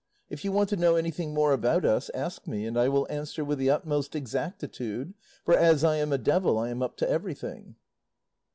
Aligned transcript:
If 0.31 0.43
you 0.43 0.51
want 0.51 0.67
to 0.69 0.75
know 0.77 0.95
anything 0.95 1.31
more 1.31 1.53
about 1.53 1.85
us, 1.85 2.09
ask 2.15 2.47
me 2.47 2.65
and 2.65 2.75
I 2.75 2.89
will 2.89 3.05
answer 3.07 3.45
with 3.45 3.59
the 3.59 3.69
utmost 3.69 4.15
exactitude, 4.15 5.13
for 5.45 5.53
as 5.53 5.83
I 5.83 5.97
am 5.97 6.11
a 6.11 6.17
devil 6.17 6.57
I 6.57 6.69
am 6.69 6.81
up 6.81 6.97
to 6.97 7.07
everything." 7.07 7.75